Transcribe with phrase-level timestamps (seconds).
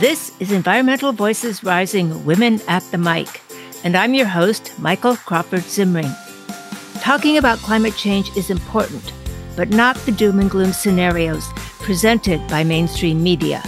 [0.00, 3.42] This is Environmental Voices Rising Women at the Mic,
[3.84, 6.10] and I'm your host, Michael Crawford Zimring.
[7.02, 9.12] Talking about climate change is important,
[9.56, 11.46] but not the doom and gloom scenarios
[11.80, 13.62] presented by mainstream media.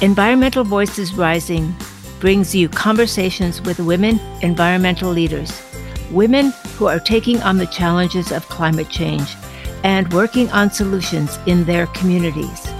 [0.00, 1.72] Environmental Voices Rising
[2.18, 5.62] brings you conversations with women environmental leaders,
[6.10, 9.36] women who are taking on the challenges of climate change
[9.84, 12.71] and working on solutions in their communities.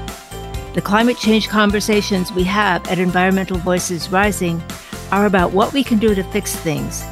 [0.74, 4.62] The climate change conversations we have at Environmental Voices Rising
[5.10, 7.04] are about what we can do to fix things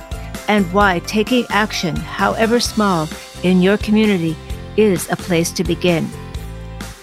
[0.48, 3.06] and why taking action, however small,
[3.42, 4.34] in your community
[4.78, 6.09] is a place to begin.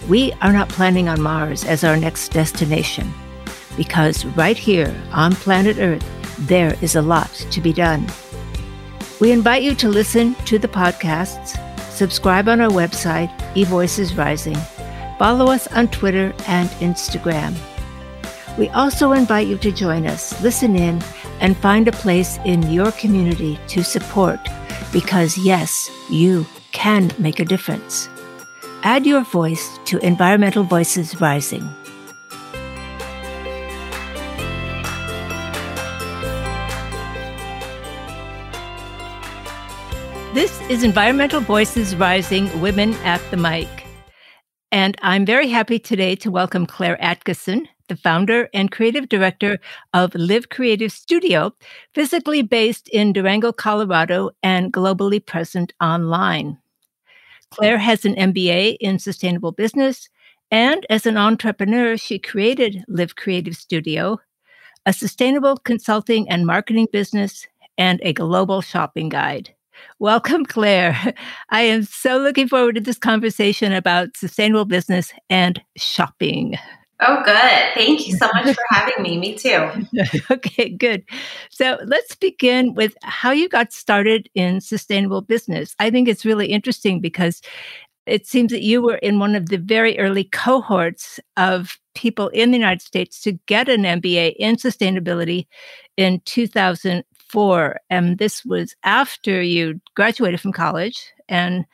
[0.10, 3.14] We are not planning on Mars as our next destination
[3.78, 6.04] because right here on planet Earth,
[6.48, 8.08] there is a lot to be done.
[9.22, 11.60] We invite you to listen to the podcasts,
[11.92, 14.58] subscribe on our website, eVoices Rising
[15.18, 17.56] Follow us on Twitter and Instagram.
[18.58, 21.02] We also invite you to join us, listen in,
[21.40, 24.40] and find a place in your community to support
[24.92, 28.10] because, yes, you can make a difference.
[28.84, 31.68] Add your voice to Environmental Voices Rising.
[40.34, 43.77] This is Environmental Voices Rising Women at the Mic.
[44.72, 49.60] And I'm very happy today to welcome Claire Atkinson, the founder and creative director
[49.94, 51.54] of Live Creative Studio,
[51.94, 56.58] physically based in Durango, Colorado, and globally present online.
[57.50, 60.10] Claire has an MBA in sustainable business,
[60.52, 64.20] and as an entrepreneur, she created Live Creative Studio,
[64.86, 69.54] a sustainable consulting and marketing business, and a global shopping guide.
[70.00, 71.14] Welcome, Claire.
[71.50, 76.56] I am so looking forward to this conversation about sustainable business and shopping.
[77.00, 77.74] Oh, good.
[77.76, 79.18] Thank you so much for having me.
[79.18, 79.70] Me too.
[80.32, 81.04] okay, good.
[81.50, 85.76] So let's begin with how you got started in sustainable business.
[85.80, 87.42] I think it's really interesting because
[88.08, 92.52] it seems that you were in one of the very early cohorts of people in
[92.52, 95.46] the United States to get an MBA in sustainability
[95.98, 97.80] in 2000, four.
[97.90, 101.66] And this was after you graduated from college and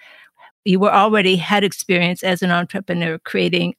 [0.65, 3.75] you were already had experience as an entrepreneur creating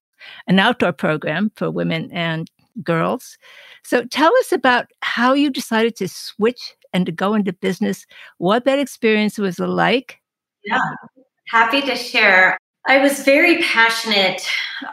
[0.46, 2.50] an outdoor program for women and
[2.82, 3.38] girls.
[3.82, 8.06] So tell us about how you decided to switch and to go into business,
[8.38, 10.20] what that experience was like.
[10.64, 10.80] Yeah,
[11.48, 12.58] happy to share.
[12.86, 14.46] I was very passionate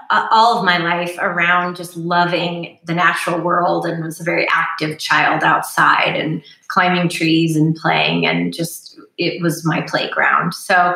[0.09, 4.47] uh, all of my life around just loving the natural world and was a very
[4.50, 10.53] active child outside and climbing trees and playing and just it was my playground.
[10.53, 10.96] So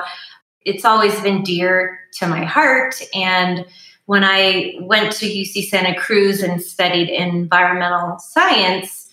[0.61, 3.65] it's always been dear to my heart and
[4.05, 9.09] when I went to UC Santa Cruz and studied environmental science,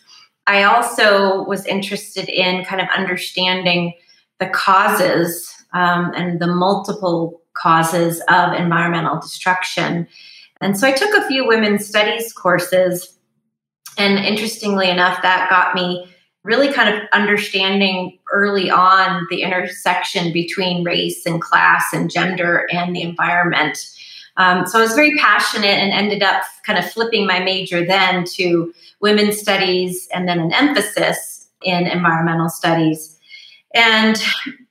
[0.46, 3.94] I also was interested in kind of understanding
[4.38, 10.08] the causes um, and the multiple causes of environmental destruction.
[10.60, 13.18] And so I took a few women's studies courses.
[13.98, 16.08] And interestingly enough, that got me
[16.44, 22.96] really kind of understanding early on the intersection between race and class and gender and
[22.96, 23.78] the environment.
[24.36, 28.24] Um, so I was very passionate and ended up kind of flipping my major then
[28.34, 33.18] to women's studies and then an emphasis in environmental studies.
[33.74, 34.22] And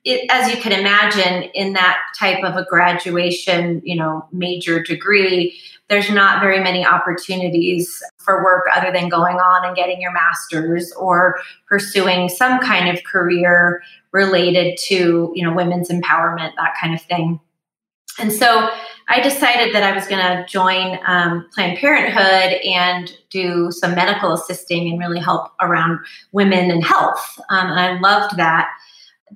[0.04, 5.58] it, as you can imagine, in that type of a graduation, you know, major degree,
[5.88, 10.92] there's not very many opportunities for work other than going on and getting your master's
[10.92, 13.82] or pursuing some kind of career
[14.12, 17.40] related to, you know, women's empowerment, that kind of thing.
[18.18, 18.68] And so
[19.08, 24.32] I decided that I was going to join um, Planned Parenthood and do some medical
[24.32, 25.98] assisting and really help around
[26.32, 27.38] women and health.
[27.48, 28.68] Um, and I loved that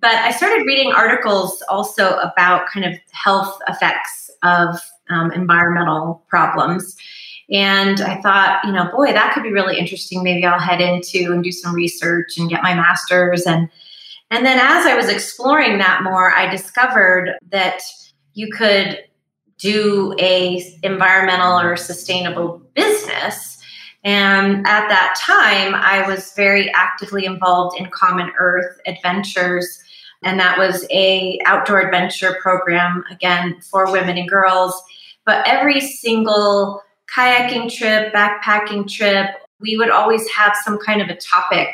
[0.00, 4.78] but I started reading articles also about kind of health effects of
[5.08, 6.96] um, environmental problems.
[7.50, 10.22] And I thought, you know, boy, that could be really interesting.
[10.22, 13.46] Maybe I'll head into and do some research and get my master's.
[13.46, 13.68] And
[14.30, 17.80] and then as I was exploring that more, I discovered that
[18.34, 18.98] you could
[19.58, 23.58] do a environmental or sustainable business.
[24.02, 29.80] And at that time, I was very actively involved in Common Earth adventures
[30.26, 34.82] and that was a outdoor adventure program again for women and girls
[35.24, 36.82] but every single
[37.14, 39.30] kayaking trip backpacking trip
[39.60, 41.68] we would always have some kind of a topic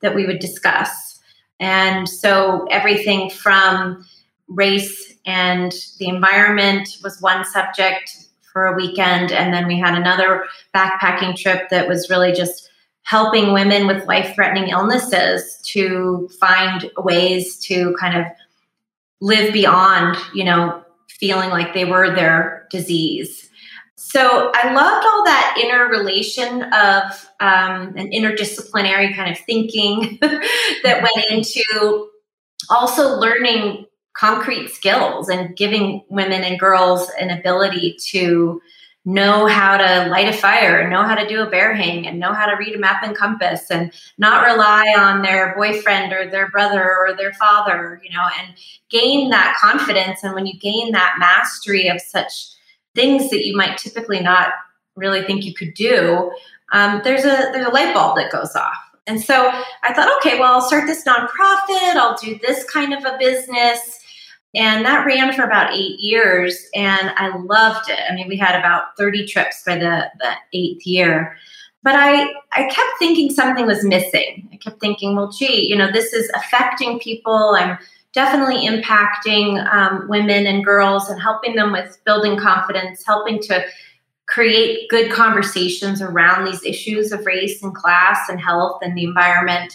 [0.00, 1.20] that we would discuss
[1.60, 4.06] and so everything from
[4.48, 9.30] race and the environment was one subject for a weekend.
[9.30, 12.70] And then we had another backpacking trip that was really just
[13.08, 18.26] helping women with life threatening illnesses to find ways to kind of
[19.22, 23.48] live beyond, you know, feeling like they were their disease.
[23.96, 31.26] So I loved all that interrelation of um, an interdisciplinary kind of thinking that went
[31.30, 32.10] into
[32.68, 33.86] also learning
[34.18, 38.60] concrete skills and giving women and girls an ability to
[39.08, 42.20] know how to light a fire and know how to do a bear hang and
[42.20, 46.30] know how to read a map and compass and not rely on their boyfriend or
[46.30, 48.54] their brother or their father, you know, and
[48.90, 50.22] gain that confidence.
[50.22, 52.48] And when you gain that mastery of such
[52.94, 54.52] things that you might typically not
[54.94, 56.30] really think you could do,
[56.72, 58.76] um, there's a there's a light bulb that goes off.
[59.06, 59.50] And so
[59.84, 61.96] I thought, okay, well, I'll start this nonprofit.
[61.96, 63.97] I'll do this kind of a business.
[64.54, 67.98] And that ran for about eight years, and I loved it.
[68.10, 71.36] I mean, we had about 30 trips by the, the eighth year.
[71.82, 74.48] But I, I kept thinking something was missing.
[74.52, 77.56] I kept thinking, well, gee, you know, this is affecting people.
[77.58, 77.78] I'm
[78.12, 83.64] definitely impacting um, women and girls and helping them with building confidence, helping to
[84.26, 89.74] create good conversations around these issues of race and class and health and the environment.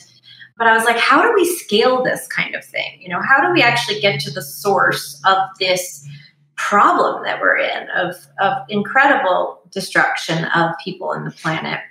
[0.63, 3.01] But I was like, how do we scale this kind of thing?
[3.01, 6.07] You know, how do we actually get to the source of this
[6.55, 11.81] problem that we're in of, of incredible destruction of people and the planet?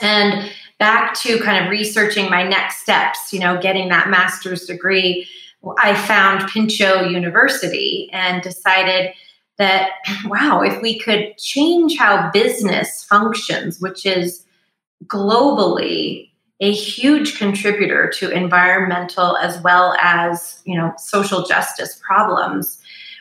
[0.00, 0.50] And
[0.80, 5.28] back to kind of researching my next steps, you know, getting that master's degree,
[5.78, 9.12] I found Pinchot University and decided
[9.58, 9.90] that,
[10.24, 14.44] wow, if we could change how business functions, which is
[15.06, 16.27] globally
[16.60, 22.78] a huge contributor to environmental as well as you know social justice problems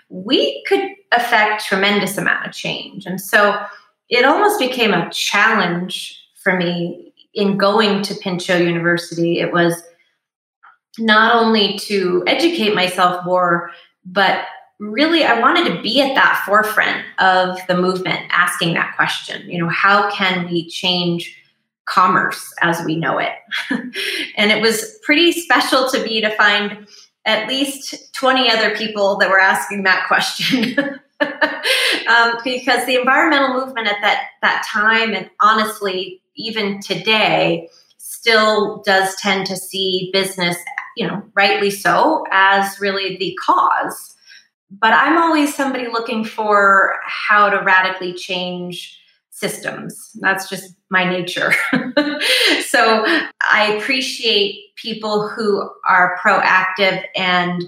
[0.09, 0.81] we could
[1.11, 3.05] affect tremendous amount of change.
[3.05, 3.59] And so
[4.09, 9.39] it almost became a challenge for me in going to pinchot university.
[9.39, 9.81] It was
[10.97, 13.69] not only to educate myself more
[14.03, 14.45] but
[14.79, 19.59] really i wanted to be at that forefront of the movement asking that question you
[19.59, 21.35] know how can we change
[21.87, 23.31] commerce as we know it.
[24.37, 26.87] and it was pretty special to me to find
[27.25, 30.77] at least 20 other people that were asking that question.
[31.19, 37.67] um, because the environmental movement at that, that time, and honestly, even today,
[37.97, 40.57] still does tend to see business,
[40.95, 44.15] you know, rightly so, as really the cause.
[44.69, 48.96] But I'm always somebody looking for how to radically change
[49.37, 50.11] systems.
[50.19, 51.53] That's just my nature.
[52.65, 53.05] so
[53.51, 57.63] I appreciate people who are proactive and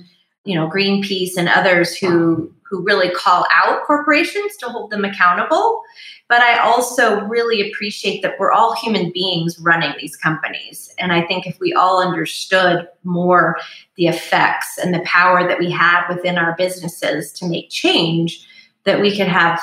[0.45, 5.81] you know Greenpeace and others who who really call out corporations to hold them accountable.
[6.27, 10.93] But I also really appreciate that we're all human beings running these companies.
[10.99, 13.57] And I think if we all understood more
[13.95, 18.45] the effects and the power that we have within our businesses to make change,
[18.85, 19.59] that we could have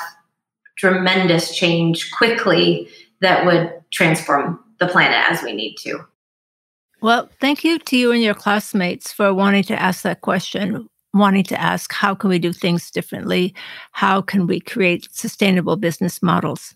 [0.77, 2.87] tremendous change quickly
[3.21, 5.99] that would transform the planet as we need to.
[7.01, 11.43] Well, thank you to you and your classmates for wanting to ask that question, wanting
[11.43, 13.53] to ask how can we do things differently?
[13.91, 16.73] How can we create sustainable business models?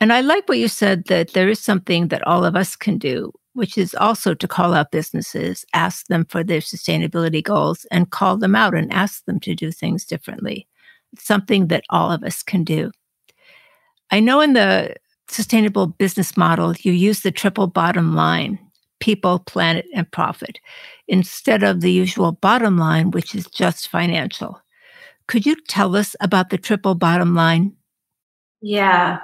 [0.00, 2.98] And I like what you said that there is something that all of us can
[2.98, 8.10] do, which is also to call out businesses, ask them for their sustainability goals, and
[8.10, 10.66] call them out and ask them to do things differently.
[11.12, 12.90] It's something that all of us can do.
[14.10, 14.96] I know in the
[15.28, 18.58] sustainable business model, you use the triple bottom line
[19.00, 20.60] people, planet, and profit
[21.08, 24.62] instead of the usual bottom line, which is just financial.
[25.26, 27.72] Could you tell us about the triple bottom line?
[28.60, 29.18] Yeah.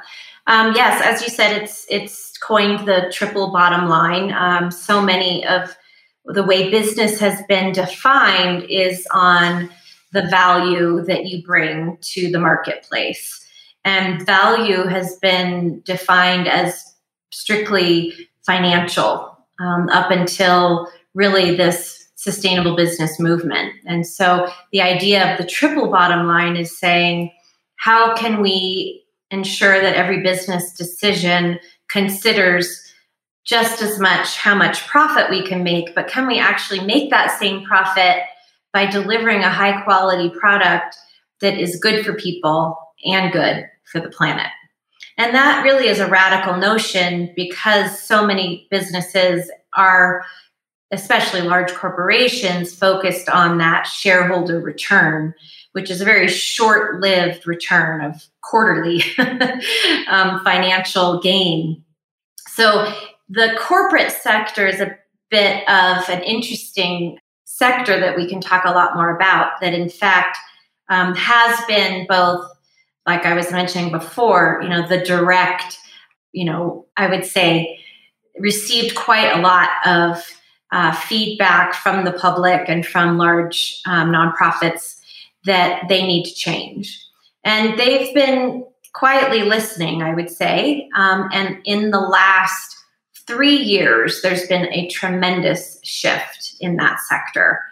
[0.49, 4.33] Um, yes, as you said, it's it's coined the triple bottom line.
[4.33, 5.77] Um, so many of
[6.25, 9.71] the way business has been defined is on
[10.13, 13.47] the value that you bring to the marketplace.
[13.85, 16.95] And value has been defined as
[17.33, 18.13] strictly
[18.45, 23.73] financial um, up until really this sustainable business movement.
[23.87, 27.33] And so the idea of the triple bottom line is saying,
[27.77, 32.85] how can we ensure that every business decision considers
[33.45, 37.39] just as much how much profit we can make, but can we actually make that
[37.39, 38.23] same profit
[38.73, 40.97] by delivering a high quality product
[41.41, 44.49] that is good for people and good for the planet.
[45.17, 50.23] And that really is a radical notion because so many businesses are
[50.91, 55.35] especially large corporations, focused on that shareholder return,
[55.73, 59.03] which is a very short lived return of quarterly
[60.09, 61.85] um, financial gain.
[62.47, 62.91] So
[63.29, 64.97] the corporate sector is a
[65.31, 69.91] bit of an interesting sector that we can talk a lot more about, that in
[69.91, 70.39] fact
[70.89, 72.47] um, has been both,
[73.09, 75.79] like I was mentioning before, you know, the direct,
[76.33, 77.81] you know, I would say
[78.39, 80.23] received quite a lot of
[80.73, 85.01] uh, feedback from the public and from large um, nonprofits
[85.47, 87.03] that they need to change.
[87.45, 90.87] And they've been quietly listening, I would say.
[90.95, 92.77] Um, and in the last
[93.27, 97.63] three years, there's been a tremendous shift in that sector.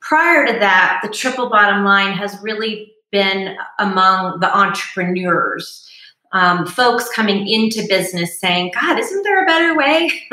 [0.00, 5.88] Prior to that, the triple bottom line has really been among the entrepreneurs,
[6.32, 10.12] um, folks coming into business saying, God, isn't there a better way?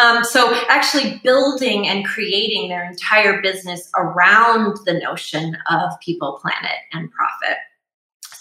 [0.00, 6.78] um, so, actually building and creating their entire business around the notion of people, planet,
[6.92, 7.58] and profit.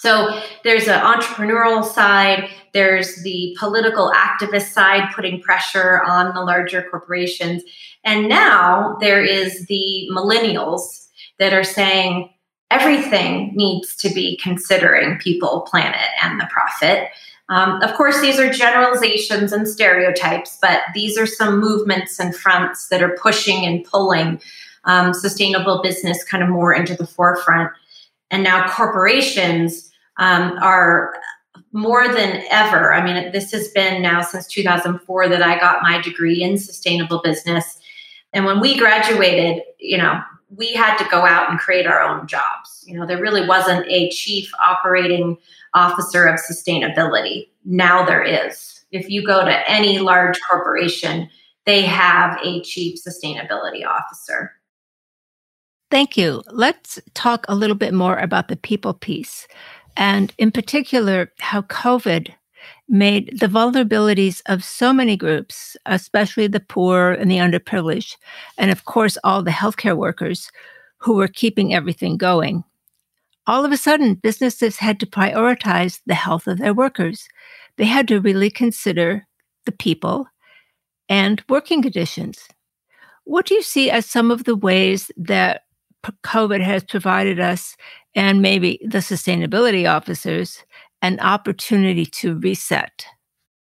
[0.04, 6.86] So there's an entrepreneurial side, there's the political activist side putting pressure on the larger
[6.92, 7.64] corporations.
[8.04, 11.08] And now there is the millennials
[11.40, 12.33] that are saying
[12.74, 17.10] everything needs to be considering people, planet, and the profit.
[17.50, 22.88] Um, of course, these are generalizations and stereotypes, but these are some movements and fronts
[22.88, 24.42] that are pushing and pulling
[24.86, 27.72] um, sustainable business kind of more into the forefront.
[28.32, 31.14] And now corporations um, are
[31.74, 32.94] more than ever.
[32.94, 37.22] I mean, this has been now since 2004 that I got my degree in sustainable
[37.24, 37.80] business.
[38.32, 40.22] And when we graduated, you know,
[40.56, 42.84] we had to go out and create our own jobs.
[42.86, 45.38] You know, there really wasn't a chief operating
[45.74, 47.50] officer of sustainability.
[47.66, 48.86] Now there is.
[48.92, 51.30] If you go to any large corporation,
[51.66, 54.52] they have a chief sustainability officer.
[55.90, 56.44] Thank you.
[56.52, 59.48] Let's talk a little bit more about the people piece
[59.96, 62.34] and in particular, how COVID
[62.90, 68.16] made the vulnerabilities of so many groups, especially the poor and the underprivileged,
[68.58, 70.52] and of course, all the healthcare workers
[70.98, 72.64] who were keeping everything going.
[73.46, 77.28] All of a sudden, businesses had to prioritize the health of their workers.
[77.78, 79.28] They had to really consider
[79.66, 80.28] the people
[81.10, 82.48] and working conditions.
[83.26, 85.64] What do you see as some of the ways that
[86.24, 87.76] COVID has provided us
[88.16, 90.64] and maybe the sustainability officers
[91.04, 93.06] an opportunity to reset?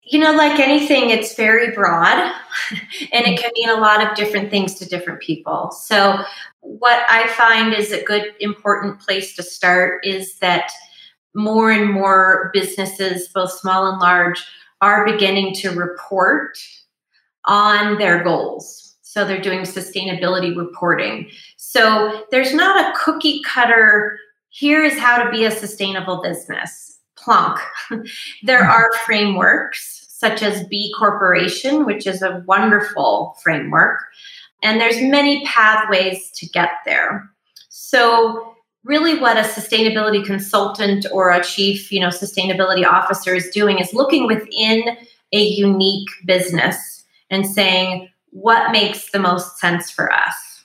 [0.03, 2.17] You know, like anything, it's very broad
[2.71, 2.81] and
[3.13, 3.35] it mm-hmm.
[3.37, 5.71] can mean a lot of different things to different people.
[5.71, 6.19] So,
[6.61, 10.73] what I find is a good, important place to start is that
[11.35, 14.45] more and more businesses, both small and large,
[14.81, 16.59] are beginning to report
[17.45, 18.97] on their goals.
[19.03, 21.31] So, they're doing sustainability reporting.
[21.59, 24.19] So, there's not a cookie cutter
[24.49, 26.88] here is how to be a sustainable business.
[28.43, 28.71] There mm-hmm.
[28.71, 34.01] are frameworks such as B Corporation, which is a wonderful framework.
[34.65, 37.31] And there's many pathways to get there.
[37.69, 43.79] So really what a sustainability consultant or a chief, you know, sustainability officer is doing
[43.79, 44.97] is looking within
[45.33, 50.65] a unique business and saying what makes the most sense for us?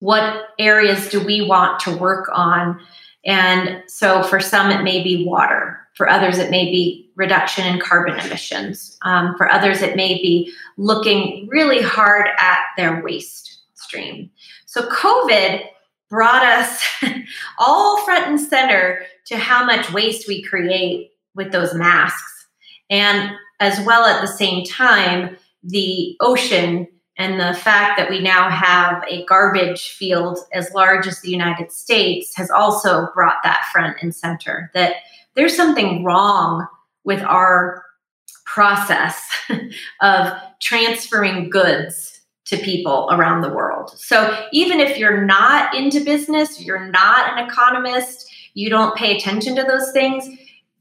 [0.00, 2.80] What areas do we want to work on
[3.26, 5.80] and so for some, it may be water.
[5.94, 8.98] For others, it may be reduction in carbon emissions.
[9.02, 14.30] Um, for others, it may be looking really hard at their waste stream.
[14.66, 15.64] So COVID
[16.10, 16.84] brought us
[17.58, 22.46] all front and center to how much waste we create with those masks.
[22.90, 28.50] And as well at the same time, the ocean and the fact that we now
[28.50, 33.96] have a garbage field as large as the United States has also brought that front
[34.02, 34.96] and center that
[35.34, 36.66] there's something wrong
[37.04, 37.84] with our
[38.44, 39.28] process
[40.00, 43.90] of transferring goods to people around the world.
[43.96, 49.56] So even if you're not into business, you're not an economist, you don't pay attention
[49.56, 50.28] to those things,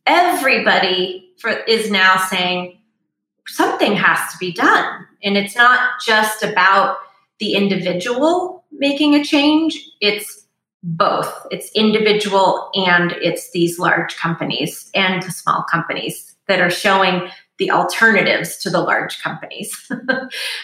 [0.06, 2.80] everybody for, is now saying
[3.48, 6.98] something has to be done and it's not just about
[7.39, 10.46] the individual making a change, it's
[10.84, 11.48] both.
[11.51, 17.72] It's individual and it's these large companies and the small companies that are showing the
[17.72, 19.89] alternatives to the large companies.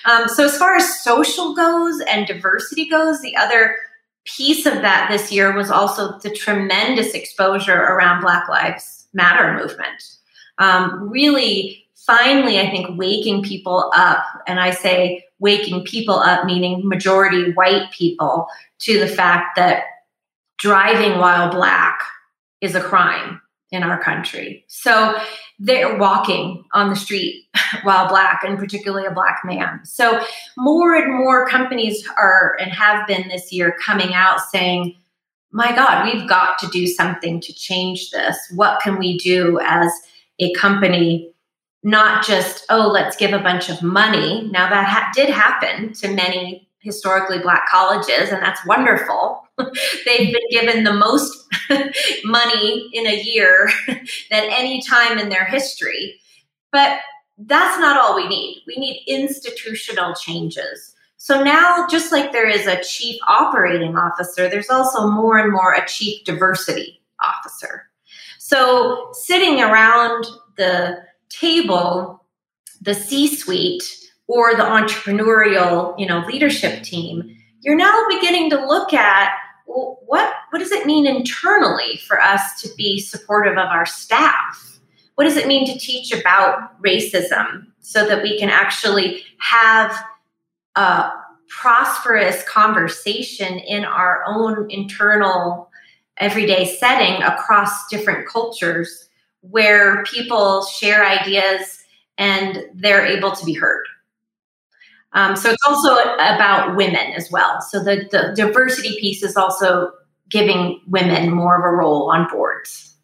[0.05, 3.75] um, so, as far as social goes and diversity goes, the other
[4.25, 10.03] piece of that this year was also the tremendous exposure around Black Lives Matter movement.
[10.57, 14.25] Um, really finally, I think, waking people up.
[14.47, 18.47] And I say waking people up, meaning majority white people,
[18.79, 19.83] to the fact that
[20.57, 22.01] driving while black
[22.61, 23.39] is a crime
[23.71, 24.65] in our country.
[24.67, 25.15] So
[25.59, 27.45] they're walking on the street
[27.83, 29.81] while black and particularly a black man.
[29.83, 30.19] So
[30.57, 34.95] more and more companies are and have been this year coming out saying,
[35.51, 38.37] my God, we've got to do something to change this.
[38.55, 39.91] What can we do as
[40.39, 41.31] a company?
[41.81, 44.49] Not just, oh, let's give a bunch of money.
[44.51, 49.47] Now, that ha- did happen to many historically black colleges, and that's wonderful.
[49.57, 51.45] They've been given the most
[52.25, 56.19] money in a year than any time in their history.
[56.71, 56.99] But
[57.37, 58.63] that's not all we need.
[58.67, 60.93] We need institutional changes.
[61.17, 65.73] So now, just like there is a chief operating officer, there's also more and more
[65.73, 67.89] a chief diversity officer.
[68.37, 70.97] So sitting around the
[71.29, 72.23] table,
[72.81, 73.83] the C suite
[74.27, 79.31] or the entrepreneurial, you know, leadership team, you're now beginning to look at
[79.67, 84.79] well, what what does it mean internally for us to be supportive of our staff?
[85.15, 89.93] What does it mean to teach about racism so that we can actually have
[90.75, 91.11] a
[91.49, 95.69] prosperous conversation in our own internal
[96.17, 99.08] everyday setting across different cultures
[99.41, 101.79] where people share ideas
[102.17, 103.85] and they're able to be heard.
[105.13, 107.61] Um, so it's also about women as well.
[107.61, 109.91] So the, the diversity piece is also
[110.29, 112.95] giving women more of a role on boards.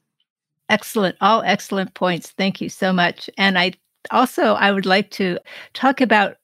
[0.70, 1.15] Excellent.
[1.22, 2.32] All excellent points.
[2.32, 3.30] Thank you so much.
[3.38, 3.74] And I
[4.12, 5.39] also I would like to
[5.74, 6.38] talk about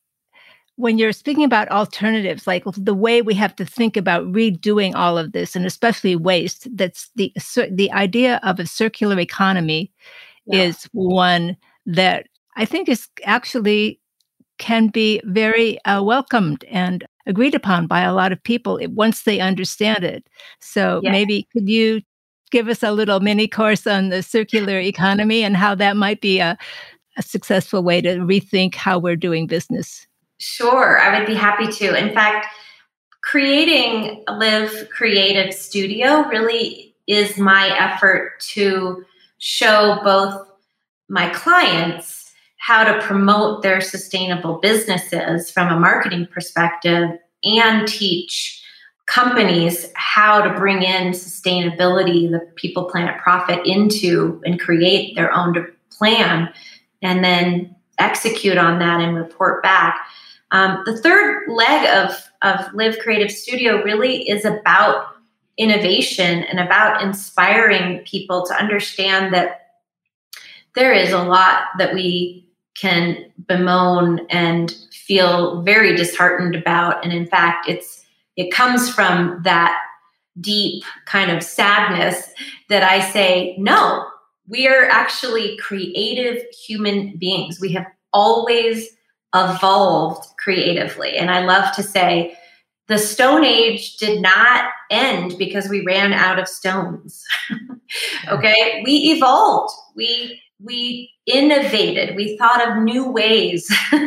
[0.81, 5.15] when you're speaking about alternatives, like the way we have to think about redoing all
[5.15, 7.31] of this, and especially waste, that's the
[7.71, 9.91] the idea of a circular economy
[10.47, 10.63] yeah.
[10.63, 13.99] is one that I think is actually
[14.57, 19.39] can be very uh, welcomed and agreed upon by a lot of people once they
[19.39, 20.27] understand it.
[20.59, 21.11] So yeah.
[21.11, 22.01] maybe could you
[22.49, 26.39] give us a little mini course on the circular economy and how that might be
[26.39, 26.57] a,
[27.17, 30.07] a successful way to rethink how we're doing business?
[30.41, 31.95] Sure, I would be happy to.
[31.95, 32.47] In fact,
[33.21, 39.05] creating Live Creative Studio really is my effort to
[39.37, 40.47] show both
[41.09, 48.63] my clients how to promote their sustainable businesses from a marketing perspective and teach
[49.05, 55.67] companies how to bring in sustainability, the people, planet, profit into and create their own
[55.91, 56.51] plan
[57.03, 60.07] and then execute on that and report back.
[60.51, 65.07] Um, the third leg of, of Live Creative Studio really is about
[65.57, 69.59] innovation and about inspiring people to understand that
[70.75, 77.03] there is a lot that we can bemoan and feel very disheartened about.
[77.03, 78.05] And in fact it's
[78.37, 79.77] it comes from that
[80.39, 82.31] deep kind of sadness
[82.69, 84.07] that i say no
[84.51, 87.59] we are actually creative human beings.
[87.61, 88.89] We have always
[89.33, 91.17] evolved creatively.
[91.17, 92.35] And i love to say
[92.87, 97.23] the stone age did not end because we ran out of stones.
[98.29, 98.81] Okay?
[98.85, 99.73] We evolved.
[99.97, 102.15] We we innovated.
[102.15, 103.69] We thought of new ways.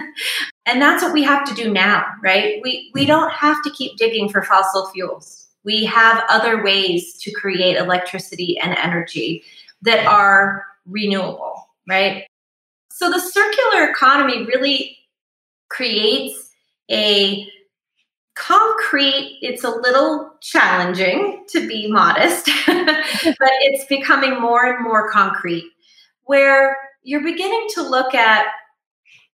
[0.66, 2.58] And that's what we have to do now right?
[2.62, 5.48] We we don't have to keep digging for fossil fuels.
[5.62, 9.42] We have other ways to create electricity and energy
[9.82, 12.24] that are renewable right?
[12.90, 14.96] So the circular economy really
[15.68, 16.50] creates
[16.90, 17.46] a
[18.35, 25.70] concrete it's a little challenging to be modest but it's becoming more and more concrete
[26.24, 28.46] where you're beginning to look at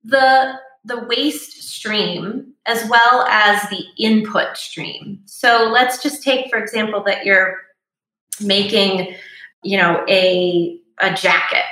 [0.04, 0.54] the
[0.86, 5.20] the waste stream as well as the input stream.
[5.26, 7.58] So let's just take for example that you're
[8.42, 9.16] making,
[9.64, 11.66] you know, a a jacket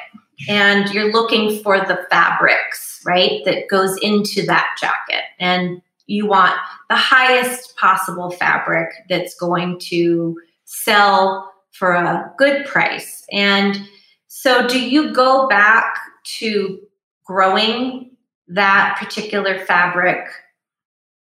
[0.48, 3.42] and you're looking for the fabrics, right?
[3.46, 6.54] That goes into that jacket and you want
[6.90, 13.26] the highest possible fabric that's going to sell for a good price.
[13.32, 13.88] And
[14.28, 15.98] so, do you go back
[16.40, 16.80] to
[17.26, 18.12] growing
[18.48, 20.28] that particular fabric?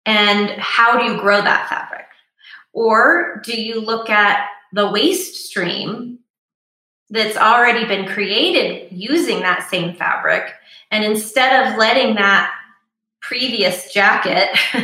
[0.06, 2.06] And how do you grow that fabric?
[2.72, 6.13] Or do you look at the waste stream
[7.10, 10.52] that's already been created using that same fabric?
[10.90, 12.52] And instead of letting that
[13.20, 14.48] previous jacket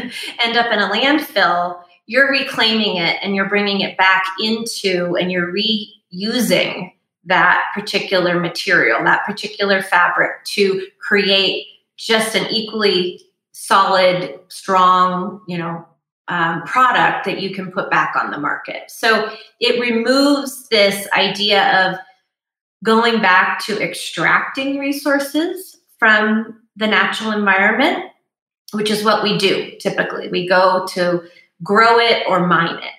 [0.42, 5.30] end up in a landfill, you're reclaiming it and you're bringing it back into and
[5.30, 6.92] you're reusing
[7.24, 13.20] that particular material, that particular fabric to create just an equally
[13.52, 15.86] solid, strong, you know,
[16.28, 18.90] um, product that you can put back on the market.
[18.90, 21.98] So it removes this idea of
[22.84, 28.04] going back to extracting resources from the natural environment,
[28.72, 30.28] which is what we do typically.
[30.28, 31.22] We go to
[31.62, 32.92] grow it or mine it.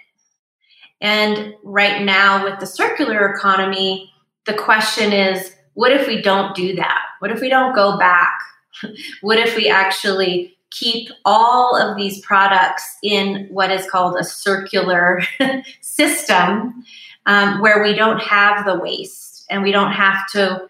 [1.02, 4.12] And right now, with the circular economy,
[4.46, 7.02] the question is what if we don't do that?
[7.20, 8.38] What if we don't go back?
[9.22, 15.22] what if we actually keep all of these products in what is called a circular
[15.82, 16.84] system
[17.26, 20.68] um, where we don't have the waste and we don't have to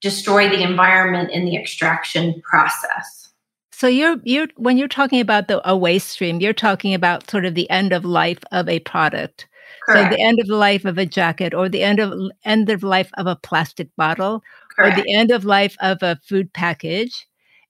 [0.00, 3.32] destroy the environment in the extraction process.
[3.72, 7.44] So you're you're when you're talking about the a waste stream, you're talking about sort
[7.44, 9.48] of the end of life of a product.
[9.84, 10.12] Correct.
[10.12, 12.12] So the end of the life of a jacket or the end of
[12.44, 14.42] end of life of a plastic bottle
[14.76, 14.98] Correct.
[14.98, 17.26] or the end of life of a food package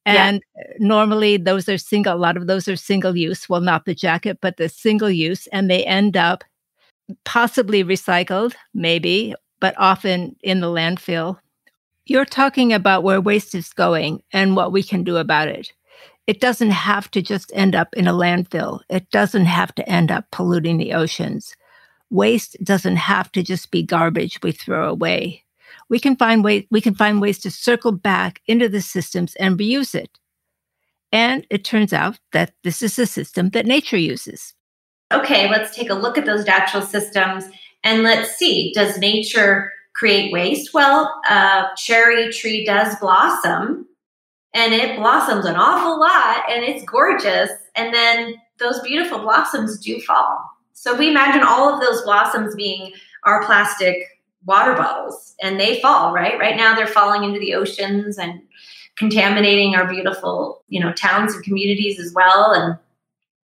[0.07, 0.63] and yeah.
[0.79, 3.49] normally those are single, a lot of those are single use.
[3.49, 5.49] Well, not the jacket, but the single use.
[5.49, 6.45] And they end up
[7.25, 11.39] possibly recycled, maybe, but often in the landfill.
[12.05, 15.73] You're talking about where waste is going and what we can do about it.
[16.27, 18.81] It doesn't have to just end up in a landfill.
[18.89, 21.57] It doesn't have to end up polluting the oceans.
[22.11, 25.45] Waste doesn't have to just be garbage we throw away
[25.89, 29.59] we can find way, we can find ways to circle back into the systems and
[29.59, 30.19] reuse it.
[31.13, 34.55] And it turns out that this is a system that nature uses.
[35.13, 37.45] Okay, let's take a look at those natural systems
[37.87, 40.75] and let's see does nature create waste?
[40.75, 43.87] Well, a cherry tree does blossom
[44.53, 47.51] and it blossoms an awful lot and it's gorgeous.
[47.77, 50.51] And then those beautiful blossoms do fall.
[50.73, 53.97] So we imagine all of those blossoms being our plastic
[54.45, 56.39] water bottles and they fall, right?
[56.41, 58.43] Right now they're falling into the oceans and
[58.97, 62.53] contaminating our beautiful, you know, towns and communities as well.
[62.53, 62.79] And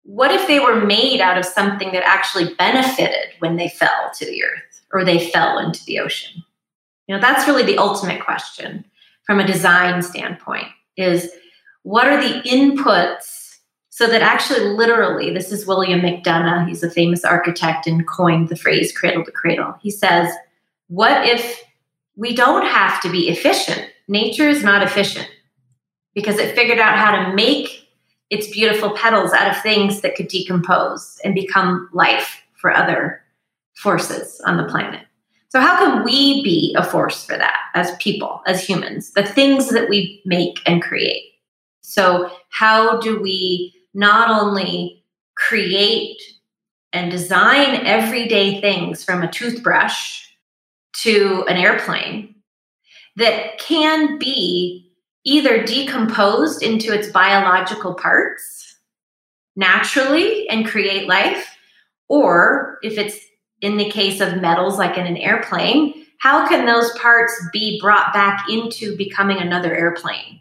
[0.08, 4.24] what if they were made out of something that actually benefited when they fell to
[4.24, 6.42] the earth or they fell into the ocean?
[7.06, 8.86] You know, that's really the ultimate question
[9.26, 11.30] from a design standpoint is
[11.82, 13.56] what are the inputs
[13.90, 18.56] so that actually literally this is William McDonough, he's a famous architect and coined the
[18.56, 19.74] phrase cradle to cradle.
[19.82, 20.32] He says
[20.86, 21.62] what if
[22.16, 23.90] we don't have to be efficient?
[24.08, 25.28] Nature is not efficient
[26.14, 27.77] because it figured out how to make
[28.30, 33.22] its beautiful petals out of things that could decompose and become life for other
[33.74, 35.06] forces on the planet.
[35.50, 39.70] So, how can we be a force for that as people, as humans, the things
[39.70, 41.22] that we make and create?
[41.80, 45.04] So, how do we not only
[45.36, 46.20] create
[46.92, 50.26] and design everyday things from a toothbrush
[51.02, 52.34] to an airplane
[53.16, 54.87] that can be
[55.28, 58.76] either decomposed into its biological parts
[59.56, 61.54] naturally and create life,
[62.08, 63.18] or if it's
[63.60, 68.14] in the case of metals like in an airplane, how can those parts be brought
[68.14, 70.40] back into becoming another airplane?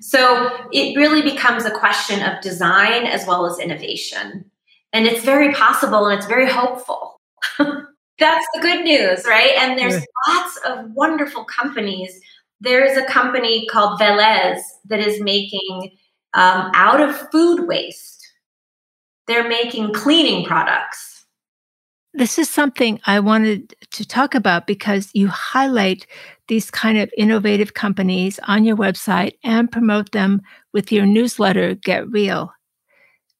[0.00, 4.50] So it really becomes a question of design as well as innovation.
[4.92, 7.20] And it's very possible and it's very hopeful.
[7.58, 9.52] That's the good news, right?
[9.58, 10.34] And there's yeah.
[10.34, 12.20] lots of wonderful companies.
[12.60, 15.96] There's a company called Velez that is making
[16.34, 18.26] um, out of food waste.
[19.26, 21.26] They're making cleaning products.
[22.14, 26.06] This is something I wanted to talk about because you highlight
[26.48, 30.40] these kind of innovative companies on your website and promote them
[30.72, 32.52] with your newsletter, Get Real.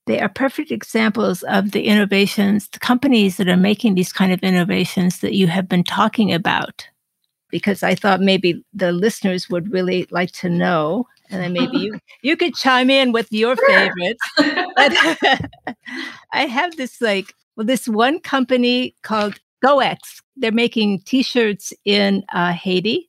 [0.06, 4.40] They are perfect examples of the innovations, the companies that are making these kind of
[4.40, 6.86] innovations that you have been talking about.
[7.50, 11.98] Because I thought maybe the listeners would really like to know, and then maybe you
[12.22, 14.22] you could chime in with your favorites.
[14.36, 14.60] but
[16.32, 19.98] I have this like well, this one company called GoEx.
[20.36, 23.08] They're making T-shirts in uh, Haiti,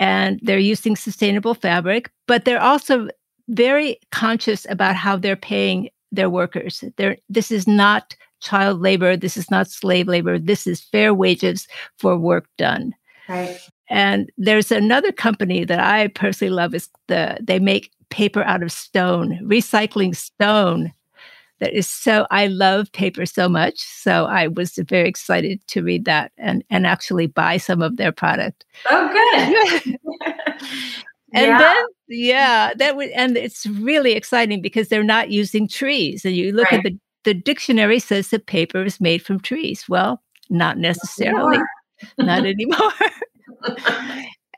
[0.00, 3.08] and they're using sustainable fabric, but they're also
[3.48, 6.82] very conscious about how they're paying their workers.
[6.96, 9.16] They're, this is not child labor.
[9.16, 10.38] This is not slave labor.
[10.38, 11.68] This is fair wages
[11.98, 12.94] for work done.
[13.30, 13.60] Right.
[13.88, 18.72] And there's another company that I personally love is the they make paper out of
[18.72, 20.92] stone, recycling stone.
[21.60, 23.78] That is so I love paper so much.
[23.78, 28.12] So I was very excited to read that and and actually buy some of their
[28.12, 28.64] product.
[28.90, 29.96] Oh good.
[31.32, 31.58] and yeah.
[31.58, 36.24] then yeah, that would, and it's really exciting because they're not using trees.
[36.24, 36.84] And you look right.
[36.84, 39.84] at the the dictionary says that paper is made from trees.
[39.88, 41.58] Well, not necessarily,
[42.18, 42.92] not anymore.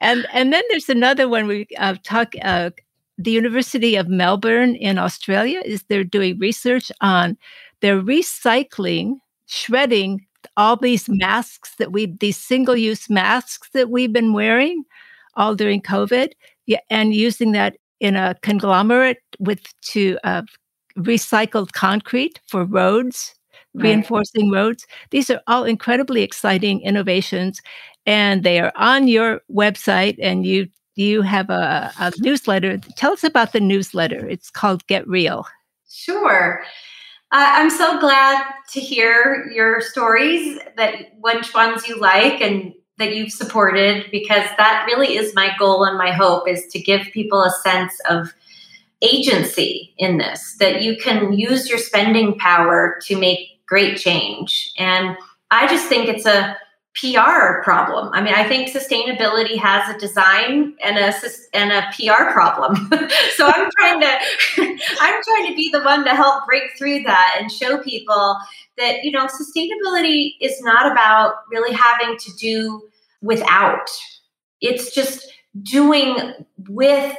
[0.00, 2.35] and and then there's another one we uh, talk.
[2.42, 2.70] Uh,
[3.18, 7.37] the University of Melbourne in Australia is they're doing research on
[7.81, 10.26] they're recycling, shredding
[10.57, 14.85] all these masks that we these single-use masks that we've been wearing
[15.35, 16.33] all during COVID,
[16.66, 20.42] yeah, and using that in a conglomerate with to uh,
[20.98, 23.35] recycled concrete for roads,
[23.75, 23.85] right.
[23.85, 24.87] reinforcing roads.
[25.11, 27.61] These are all incredibly exciting innovations,
[28.07, 30.17] and they are on your website.
[30.21, 32.79] And you you have a, a newsletter.
[32.97, 34.29] Tell us about the newsletter.
[34.29, 35.47] It's called Get Real.
[35.91, 36.63] Sure.
[37.33, 43.17] Uh, I'm so glad to hear your stories that which ones you like and that
[43.17, 47.43] you've supported because that really is my goal and my hope is to give people
[47.43, 48.35] a sense of
[49.01, 55.16] agency in this that you can use your spending power to make great change and
[55.51, 56.57] i just think it's a
[56.94, 58.11] PR problem.
[58.12, 61.14] I mean, I think sustainability has a design and a
[61.55, 62.75] and a PR problem.
[63.37, 64.18] so I'm trying to
[65.01, 68.37] I'm trying to be the one to help break through that and show people
[68.77, 72.83] that you know sustainability is not about really having to do
[73.22, 73.88] without.
[74.61, 76.35] It's just doing
[76.68, 77.16] with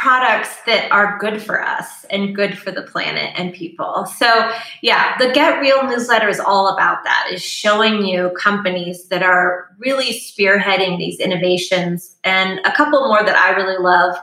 [0.00, 4.04] products that are good for us and good for the planet and people.
[4.18, 4.50] So,
[4.82, 9.70] yeah, the Get Real newsletter is all about that, is showing you companies that are
[9.78, 12.14] really spearheading these innovations.
[12.24, 14.16] And a couple more that I really love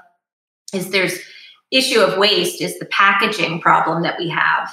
[0.74, 1.18] is there's
[1.72, 4.70] issue of waste is the packaging problem that we have.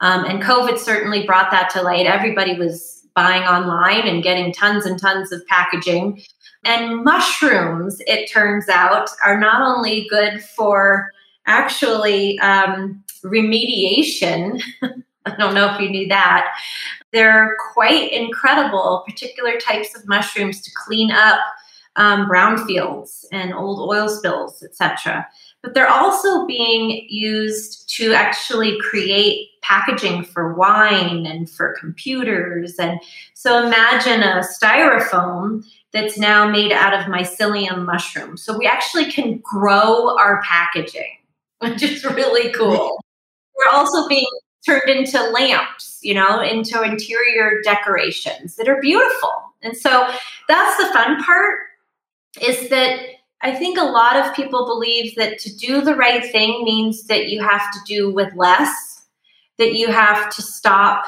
[0.00, 2.06] Um, and COVID certainly brought that to light.
[2.06, 6.22] Everybody was buying online and getting tons and tons of packaging.
[6.64, 11.10] And mushrooms, it turns out, are not only good for
[11.46, 14.62] actually um, remediation.
[15.26, 16.54] I don't know if you knew that.
[17.12, 21.40] They're quite incredible, particular types of mushrooms to clean up
[21.96, 25.26] um, brownfields and old oil spills, etc.
[25.62, 32.76] But they're also being used to actually create packaging for wine and for computers.
[32.78, 33.00] And
[33.34, 38.42] so imagine a styrofoam that's now made out of mycelium mushrooms.
[38.42, 41.18] So we actually can grow our packaging,
[41.60, 43.00] which is really cool.
[43.56, 44.26] We're also being
[44.66, 49.30] turned into lamps, you know, into interior decorations that are beautiful.
[49.62, 50.08] And so
[50.48, 51.60] that's the fun part
[52.40, 53.00] is that
[53.40, 57.28] I think a lot of people believe that to do the right thing means that
[57.28, 59.04] you have to do with less,
[59.58, 61.04] that you have to stop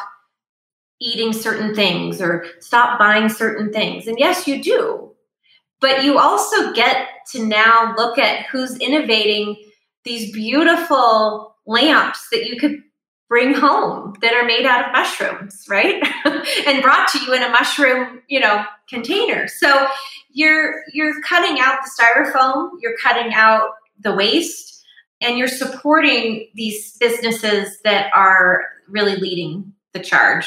[1.01, 4.07] eating certain things or stop buying certain things.
[4.07, 5.13] And yes, you do.
[5.81, 9.57] But you also get to now look at who's innovating
[10.05, 12.83] these beautiful lamps that you could
[13.29, 16.03] bring home that are made out of mushrooms, right?
[16.67, 19.49] and brought to you in a mushroom, you know, container.
[19.49, 19.89] So
[20.37, 23.71] you're you're cutting out the styrofoam, you're cutting out
[24.01, 24.85] the waste,
[25.21, 30.47] and you're supporting these businesses that are really leading the charge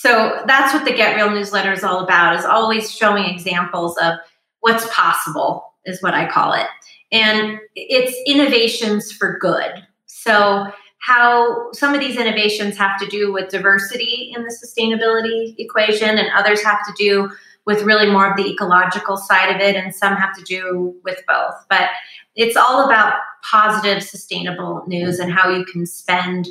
[0.00, 4.14] so that's what the Get Real newsletter is all about, is always showing examples of
[4.60, 6.68] what's possible, is what I call it.
[7.10, 9.72] And it's innovations for good.
[10.06, 16.16] So how some of these innovations have to do with diversity in the sustainability equation,
[16.16, 17.28] and others have to do
[17.68, 21.22] with really more of the ecological side of it, and some have to do with
[21.28, 21.54] both.
[21.68, 21.90] But
[22.34, 26.48] it's all about positive, sustainable news and how you can spend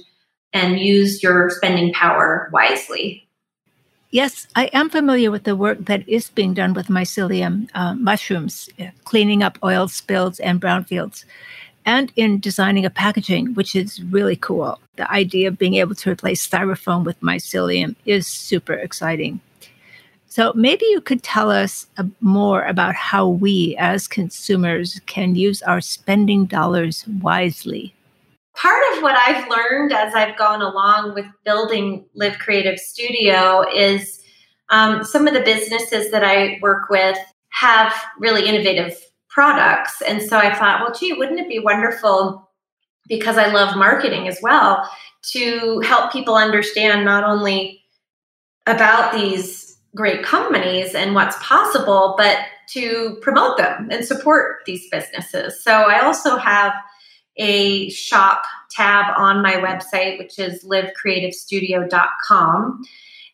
[0.53, 3.27] and use your spending power wisely.
[4.11, 8.69] Yes, I am familiar with the work that is being done with mycelium uh, mushrooms,
[8.79, 11.25] uh, cleaning up oil spills and brownfields,
[11.83, 14.79] and in designing a packaging, which is really cool.
[14.97, 19.41] The idea of being able to replace styrofoam with mycelium is super exciting.
[20.29, 25.61] So maybe you could tell us uh, more about how we as consumers can use
[25.63, 27.93] our spending dollars wisely
[28.57, 34.21] part of what I've learned as I've gone along with building Live Creative Studio is
[34.69, 37.17] um, some of the businesses that I work with
[37.49, 38.97] have really innovative
[39.29, 40.01] products.
[40.01, 42.49] And so I thought, well, gee, wouldn't it be wonderful
[43.07, 44.89] because I love marketing as well
[45.33, 47.83] to help people understand not only
[48.65, 49.66] about these
[49.97, 52.37] great companies and what's possible, but
[52.69, 55.61] to promote them and support these businesses.
[55.63, 56.73] So I also have
[57.37, 62.83] a shop tab on my website, which is livecreativestudio.com.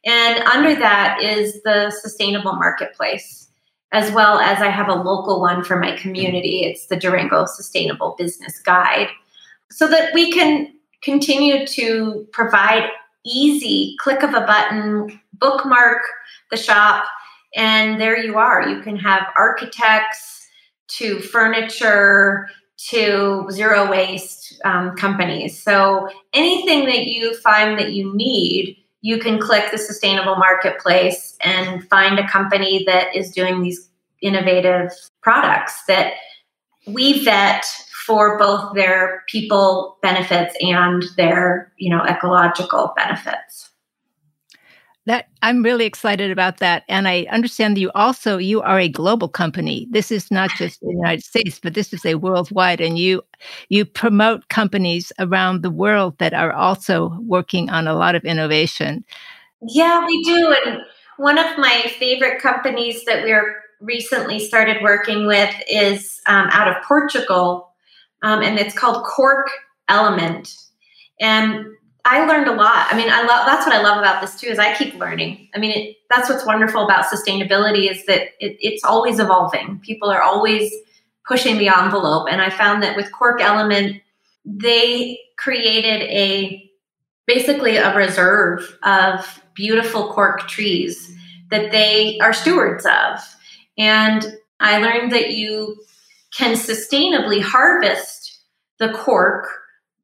[0.06, 3.48] And under that is the sustainable marketplace,
[3.92, 6.64] as well as I have a local one for my community.
[6.64, 9.08] It's the Durango Sustainable Business Guide,
[9.72, 12.90] so that we can continue to provide
[13.26, 16.02] easy click of a button, bookmark
[16.52, 17.06] the shop,
[17.56, 18.68] and there you are.
[18.68, 20.48] You can have architects
[20.90, 22.50] to furniture
[22.90, 25.62] to zero waste um, companies.
[25.62, 31.88] So anything that you find that you need, you can click the sustainable marketplace and
[31.90, 33.90] find a company that is doing these
[34.22, 36.14] innovative products that
[36.88, 37.66] we vet
[38.06, 43.70] for both their people benefits and their you know ecological benefits.
[45.06, 46.84] That i'm really excited about that.
[46.88, 49.88] And i understand that you also you are a global company.
[49.92, 52.82] This is not just the united states but this is a worldwide.
[52.82, 53.22] And you
[53.70, 59.04] you promote companies around the world that are also working on a lot of innovation.
[59.68, 60.56] Yeah we do.
[60.66, 60.82] And
[61.18, 66.82] one of my favorite companies that we're recently started working with is um, out of
[66.84, 67.73] portugal
[68.24, 69.50] um, and it's called cork
[69.88, 70.56] element
[71.20, 71.68] and
[72.06, 72.88] I learned a lot.
[72.92, 75.48] I mean, I love that's what I love about this too is I keep learning.
[75.56, 79.80] I mean, it, that's what's wonderful about sustainability is that it, it's always evolving.
[79.80, 80.72] People are always
[81.26, 84.02] pushing the envelope, and I found that with Cork Element,
[84.44, 86.70] they created a
[87.26, 91.16] basically a reserve of beautiful cork trees
[91.52, 93.20] that they are stewards of,
[93.78, 94.26] and
[94.60, 95.78] I learned that you
[96.36, 98.42] can sustainably harvest
[98.80, 99.48] the cork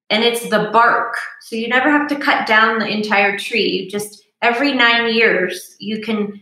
[0.10, 1.16] and it's the bark.
[1.42, 3.84] So you never have to cut down the entire tree.
[3.84, 6.42] You just every 9 years you can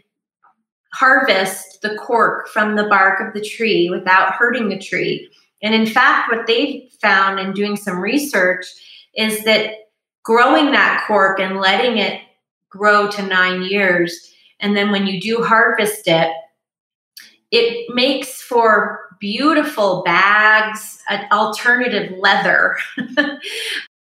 [0.94, 5.30] harvest the cork from the bark of the tree without hurting the tree.
[5.62, 8.66] And in fact, what they've found in doing some research
[9.16, 9.74] is that
[10.24, 12.22] growing that cork and letting it
[12.70, 16.32] grow to 9 years and then when you do harvest it
[17.52, 21.02] it makes for beautiful bags,
[21.32, 22.78] alternative leather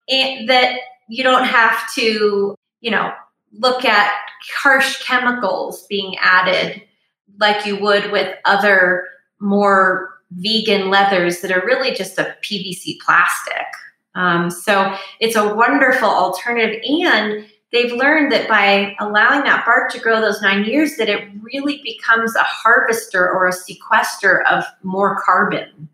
[0.07, 3.13] that you don't have to, you know,
[3.53, 4.11] look at
[4.55, 6.81] harsh chemicals being added
[7.39, 9.07] like you would with other
[9.39, 13.65] more vegan leathers that are really just a PVC plastic.
[14.15, 16.81] Um, so it's a wonderful alternative.
[16.83, 21.29] And they've learned that by allowing that bark to grow those nine years that it
[21.41, 25.89] really becomes a harvester or a sequester of more carbon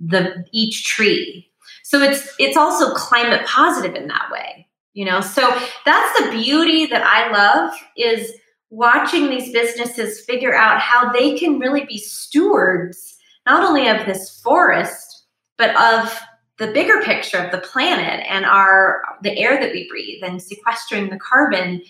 [0.00, 1.50] the each tree.
[1.82, 5.20] So it's it's also climate positive in that way you know?
[5.20, 5.48] So
[5.84, 8.32] that's the beauty that i love is
[8.70, 14.40] watching these businesses figure out how they can really be stewards not only of this
[14.40, 15.24] forest
[15.56, 16.20] but of
[16.58, 21.08] the bigger picture of the planet and our the air that we breathe and sequestering
[21.08, 21.80] the carbon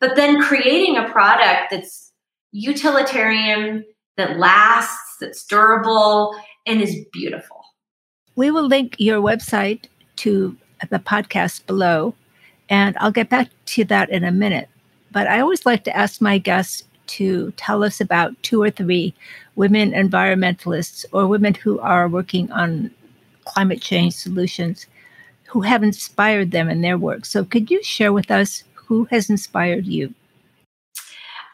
[0.00, 2.12] but then creating a product that's
[2.52, 3.84] utilitarian
[4.16, 6.34] that lasts that's durable
[6.66, 7.60] and is beautiful.
[8.36, 9.86] We will link your website
[10.16, 10.56] to
[10.90, 12.14] the podcast below
[12.70, 14.68] and i'll get back to that in a minute.
[15.10, 19.14] But i always like to ask my guests to tell us about two or three
[19.56, 22.90] women environmentalists or women who are working on
[23.58, 24.86] climate change solutions
[25.48, 27.24] who have inspired them in their work.
[27.26, 30.14] So, could you share with us who has inspired you?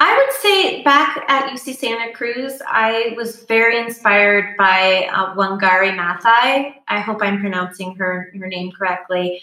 [0.00, 5.96] I would say back at UC Santa Cruz, I was very inspired by uh, Wangari
[5.96, 6.74] Maathai.
[6.88, 9.40] I hope I'm pronouncing her her name correctly.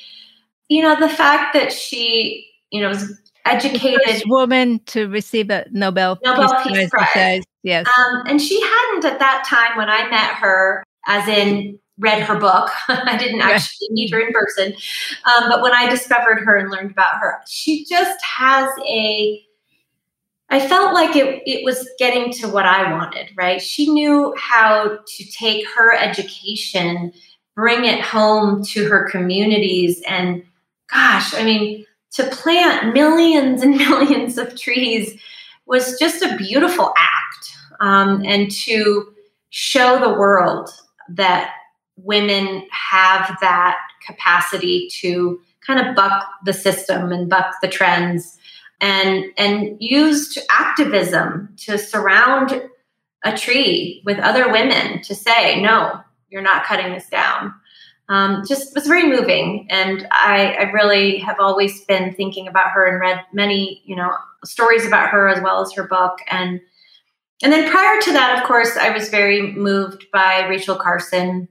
[0.67, 6.19] You know, the fact that she, you know, was educated woman to receive a Nobel,
[6.24, 7.08] Nobel Peace, Peace Prize.
[7.12, 7.43] Prize.
[7.63, 12.24] Yes, um, and she hadn't at that time when I met her, as in read
[12.24, 12.70] her book.
[12.88, 14.74] I didn't actually meet her in person.
[15.26, 19.42] Um, but when I discovered her and learned about her, she just has a,
[20.50, 23.62] I felt like it, it was getting to what I wanted, right?
[23.62, 27.14] She knew how to take her education,
[27.56, 30.02] bring it home to her communities.
[30.08, 30.44] And
[30.92, 35.18] gosh, I mean, to plant millions and millions of trees
[35.66, 37.58] was just a beautiful act.
[37.80, 39.14] Um, and to
[39.50, 40.70] show the world
[41.10, 41.54] that
[42.04, 48.38] women have that capacity to kind of buck the system and buck the trends
[48.80, 52.62] and and used activism to surround
[53.24, 57.54] a tree with other women to say no you're not cutting this down.
[58.10, 59.68] Um, just was very moving.
[59.70, 64.12] And I, I really have always been thinking about her and read many you know
[64.43, 66.20] stories about her as well as her book.
[66.30, 66.62] And
[67.43, 71.47] and then prior to that of course i was very moved by rachel carson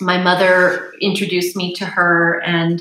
[0.00, 2.80] my mother introduced me to her, and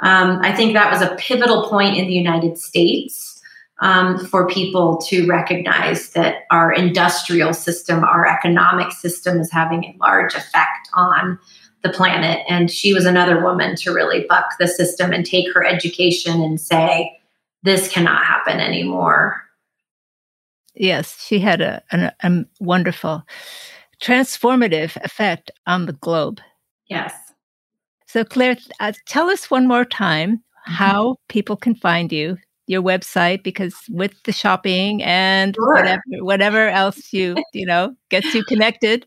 [0.00, 3.42] um, I think that was a pivotal point in the United States
[3.80, 9.96] um, for people to recognize that our industrial system, our economic system, is having a
[9.98, 11.38] large effect on
[11.82, 12.44] the planet.
[12.48, 16.60] And she was another woman to really buck the system and take her education and
[16.60, 17.18] say,
[17.62, 19.42] this cannot happen anymore.
[20.74, 23.22] Yes, she had a, a, a wonderful
[24.02, 26.40] transformative effect on the globe.
[26.90, 27.14] Yes.
[28.06, 30.72] So, Claire, uh, tell us one more time mm-hmm.
[30.72, 32.36] how people can find you,
[32.66, 35.74] your website, because with the shopping and sure.
[35.74, 39.06] whatever whatever else you you know gets you connected.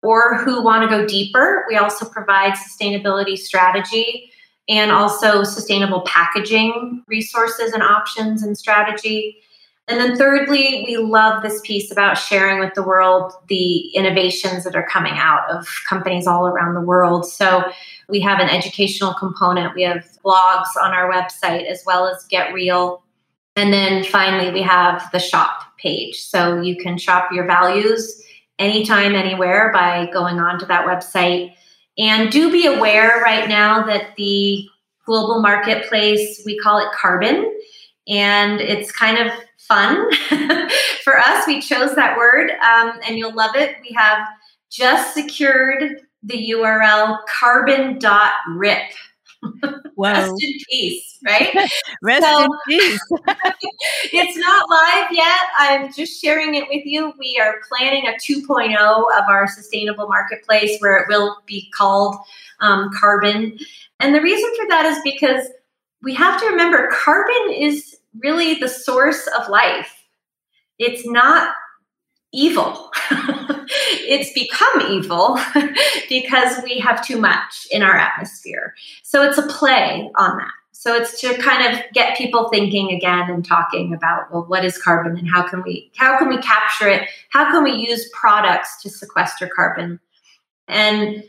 [0.03, 4.31] or who want to go deeper, we also provide sustainability strategy
[4.69, 9.39] and also sustainable packaging resources and options and strategy.
[9.89, 14.77] And then, thirdly, we love this piece about sharing with the world the innovations that
[14.77, 17.27] are coming out of companies all around the world.
[17.27, 17.65] So,
[18.07, 22.53] we have an educational component, we have blogs on our website, as well as Get
[22.53, 23.03] Real.
[23.57, 26.21] And then finally, we have the shop page.
[26.21, 28.23] So, you can shop your values
[28.59, 31.55] anytime, anywhere by going on to that website.
[31.97, 34.69] And do be aware right now that the
[35.05, 37.53] global marketplace, we call it carbon,
[38.07, 40.11] and it's kind of fun
[41.03, 41.47] for us.
[41.47, 43.77] We chose that word, um, and you'll love it.
[43.83, 44.27] We have
[44.71, 48.83] just secured the URL carbon.rip.
[49.99, 50.13] Wow.
[50.13, 51.71] Rest in peace, right?
[52.03, 53.01] Rest so, in peace.
[54.13, 55.41] it's not live yet.
[55.59, 57.13] I'm just sharing it with you.
[57.19, 62.15] We are planning a 2.0 of our sustainable marketplace where it will be called
[62.61, 63.59] um, Carbon.
[63.99, 65.49] And the reason for that is because
[66.01, 70.05] we have to remember carbon is really the source of life.
[70.79, 71.55] It's not
[72.33, 72.93] evil.
[74.09, 75.39] it's become evil
[76.09, 78.75] because we have too much in our atmosphere.
[79.03, 80.51] So it's a play on that.
[80.73, 84.79] So it's to kind of get people thinking again and talking about well what is
[84.79, 87.09] carbon and how can we how can we capture it?
[87.31, 90.01] How can we use products to sequester carbon?
[90.69, 91.25] And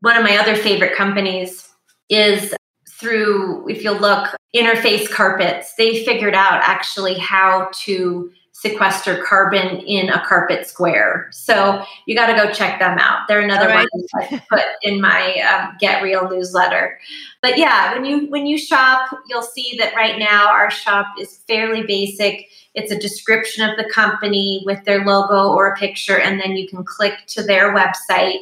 [0.00, 1.68] one of my other favorite companies
[2.08, 2.54] is
[2.88, 10.08] through if you look interface carpets they figured out actually how to sequester carbon in
[10.08, 11.28] a carpet square.
[11.32, 13.26] So you got to go check them out.
[13.26, 13.86] They're another right.
[13.90, 16.98] one I put in my um, get real newsletter.
[17.42, 21.38] But yeah when you when you shop you'll see that right now our shop is
[21.48, 22.48] fairly basic.
[22.74, 26.68] It's a description of the company with their logo or a picture and then you
[26.68, 28.38] can click to their website.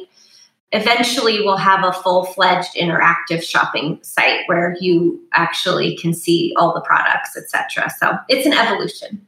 [0.71, 6.81] Eventually we'll have a full-fledged interactive shopping site where you actually can see all the
[6.81, 9.25] products etc so it's an evolution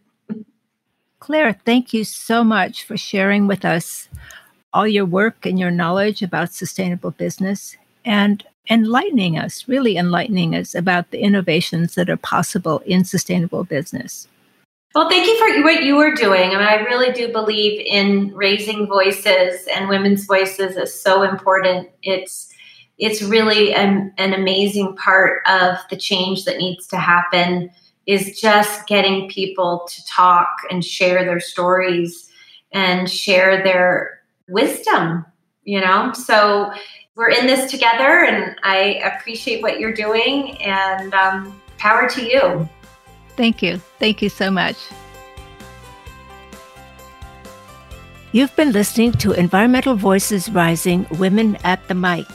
[1.26, 4.07] claire thank you so much for sharing with us
[4.73, 10.76] all your work and your knowledge about sustainable business and enlightening us really enlightening us
[10.76, 14.28] about the innovations that are possible in sustainable business
[14.93, 16.51] well, thank you for what you are doing.
[16.51, 21.89] I mean, I really do believe in raising voices, and women's voices is so important.
[22.01, 22.49] It's
[22.97, 27.71] it's really an, an amazing part of the change that needs to happen
[28.06, 32.30] is just getting people to talk and share their stories
[32.72, 35.26] and share their wisdom
[35.64, 36.72] you know so
[37.16, 42.68] we're in this together and i appreciate what you're doing and um, power to you
[43.36, 43.78] Thank you.
[43.99, 44.78] Thank you so much.
[48.32, 52.28] You've been listening to Environmental Voices Rising Women at the Mic.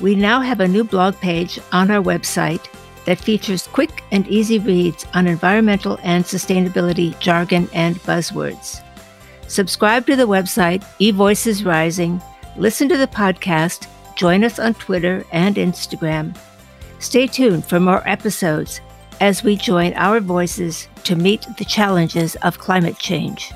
[0.00, 2.68] We now have a new blog page on our website
[3.04, 8.82] that features quick and easy reads on environmental and sustainability jargon and buzzwords.
[9.48, 12.22] Subscribe to the website, eVoices Rising,
[12.56, 13.86] listen to the podcast,
[14.16, 16.36] join us on Twitter and Instagram.
[16.98, 18.80] Stay tuned for more episodes
[19.20, 23.50] as we join our voices to meet the challenges of climate change.